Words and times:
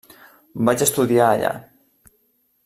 Vaig 0.69 0.83
estudiar 0.85 1.27
allà. 1.35 1.53